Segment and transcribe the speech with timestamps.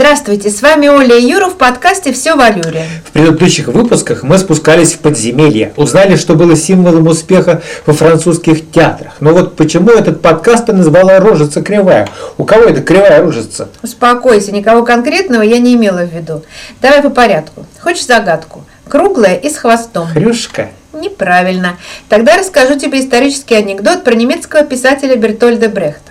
[0.00, 2.86] Здравствуйте, с вами Оля и Юра в подкасте «Все в Алюре».
[3.04, 9.12] В предыдущих выпусках мы спускались в подземелье, узнали, что было символом успеха во французских театрах.
[9.20, 12.08] Но вот почему этот подкаст ты назвала «Рожица кривая»?
[12.38, 13.68] У кого это кривая рожица?
[13.82, 16.44] Успокойся, никого конкретного я не имела в виду.
[16.80, 17.66] Давай по порядку.
[17.78, 18.64] Хочешь загадку?
[18.88, 20.08] Круглая и с хвостом.
[20.08, 20.70] Хрюшка.
[20.94, 21.76] Неправильно.
[22.08, 26.09] Тогда расскажу тебе исторический анекдот про немецкого писателя Бертольда Брехта.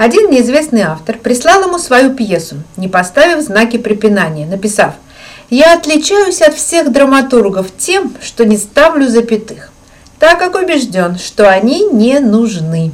[0.00, 4.94] Один неизвестный автор прислал ему свою пьесу, не поставив знаки препинания, написав
[5.50, 9.70] «Я отличаюсь от всех драматургов тем, что не ставлю запятых,
[10.18, 12.92] так как убежден, что они не нужны».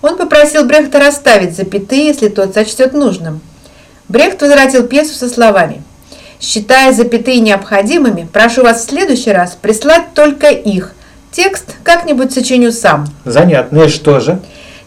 [0.00, 3.40] Он попросил Брехта расставить запятые, если тот сочтет нужным.
[4.06, 5.82] Брехт возвратил пьесу со словами
[6.38, 10.92] «Считая запятые необходимыми, прошу вас в следующий раз прислать только их.
[11.32, 13.08] Текст как-нибудь сочиню сам».
[13.24, 14.38] Занятно, и что же?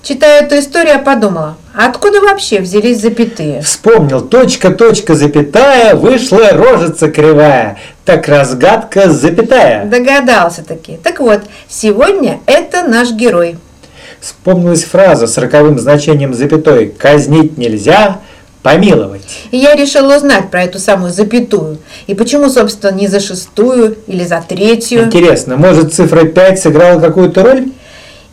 [0.07, 3.61] Читая эту историю, я подумала, откуда вообще взялись запятые?
[3.61, 7.77] Вспомнил, точка, точка, запятая, вышла рожица кривая.
[8.05, 9.83] Так разгадка запятая.
[9.83, 10.97] Догадался таки.
[11.03, 13.57] Так вот, сегодня это наш герой.
[14.21, 18.21] Вспомнилась фраза с роковым значением запятой «казнить нельзя»,
[18.63, 19.21] помиловать.
[19.51, 21.79] И я решила узнать про эту самую запятую.
[22.07, 25.03] И почему, собственно, не за шестую или за третью.
[25.03, 27.71] Интересно, может цифра 5 сыграла какую-то роль?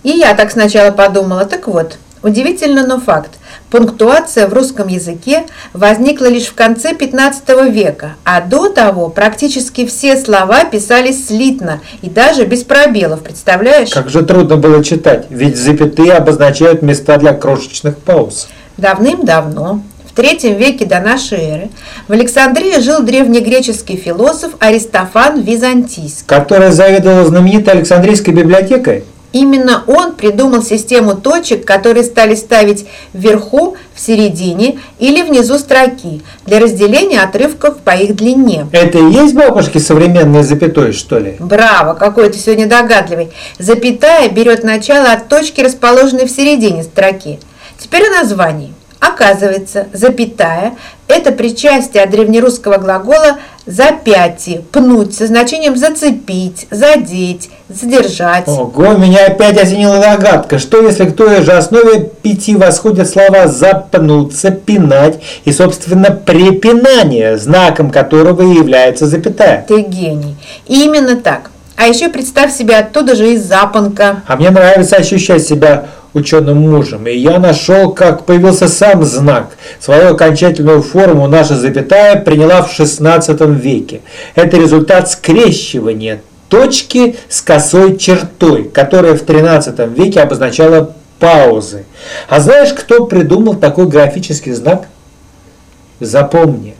[0.04, 1.46] И я так сначала подумала.
[1.46, 3.30] Так вот, удивительно, но факт.
[3.70, 10.16] Пунктуация в русском языке возникла лишь в конце 15 века, а до того практически все
[10.16, 13.90] слова писались слитно и даже без пробелов, представляешь?
[13.90, 18.46] Как же трудно было читать, ведь запятые обозначают места для крошечных пауз.
[18.76, 21.70] Давным-давно, в третьем веке до нашей эры,
[22.06, 26.26] в Александрии жил древнегреческий философ Аристофан Византийский.
[26.26, 29.04] Который заведовал знаменитой Александрийской библиотекой?
[29.34, 36.60] Именно он придумал систему точек, которые стали ставить вверху, в середине или внизу строки для
[36.60, 38.66] разделения отрывков по их длине.
[38.72, 41.36] Это и есть бабушки современные запятой, что ли?
[41.38, 43.30] Браво, какой ты сегодня догадливый.
[43.58, 47.38] Запятая берет начало от точки, расположенной в середине строки.
[47.78, 48.73] Теперь о названии.
[49.06, 50.74] Оказывается, запятая–
[51.08, 58.48] это причастие от древнерусского глагола «запяти», «пнуть» со значением «зацепить», «задеть», «задержать».
[58.48, 60.58] Ого, меня опять осенила догадка.
[60.58, 67.90] Что если к той же основе пяти восходят слова «запнуться», «пинать» и, собственно, «препинание», знаком
[67.90, 69.66] которого и является запятая?
[69.68, 70.36] Ты гений.
[70.66, 71.50] Именно так.
[71.76, 74.22] А еще представь себе оттуда же и запонка.
[74.26, 79.56] А мне нравится ощущать себя ученым мужем, и я нашел, как появился сам знак.
[79.80, 84.00] Свою окончательную форму наша запятая приняла в XVI веке.
[84.34, 91.84] Это результат скрещивания точки с косой чертой, которая в XIII веке обозначала паузы.
[92.28, 94.86] А знаешь, кто придумал такой графический знак?
[96.00, 96.74] Запомни,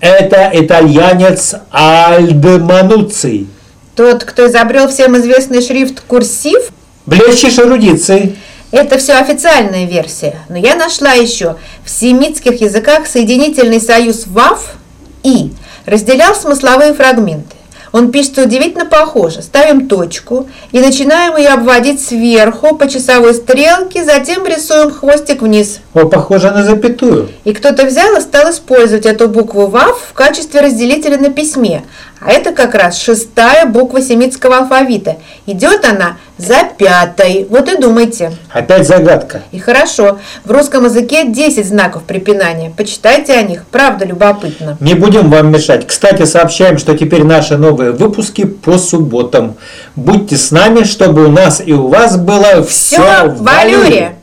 [0.00, 3.46] это итальянец Альдо Мануций.
[3.94, 6.70] Тот, кто изобрел всем известный шрифт «Курсив»?
[7.06, 8.36] Блещешь эрудицией.
[8.72, 14.76] Это все официальная версия, но я нашла еще в семитских языках соединительный союз «вав»
[15.22, 15.52] и
[15.84, 17.54] разделял смысловые фрагменты.
[17.92, 19.42] Он пишет удивительно похоже.
[19.42, 25.80] Ставим точку и начинаем ее обводить сверху по часовой стрелке, затем рисуем хвостик вниз.
[25.92, 27.28] О, похоже на запятую.
[27.44, 31.84] И кто-то взял и стал использовать эту букву ВАВ в качестве разделителя на письме.
[32.24, 35.16] А это как раз шестая буква семитского алфавита.
[35.46, 37.46] Идет она за пятой.
[37.50, 38.32] Вот и думайте.
[38.50, 39.42] Опять загадка.
[39.50, 40.18] И хорошо.
[40.44, 42.72] В русском языке 10 знаков препинания.
[42.76, 43.64] Почитайте о них.
[43.70, 44.76] Правда любопытно.
[44.80, 45.86] Не будем вам мешать.
[45.86, 49.56] Кстати, сообщаем, что теперь наши новые выпуски по субботам.
[49.96, 54.16] Будьте с нами, чтобы у нас и у вас было все, все в валюре.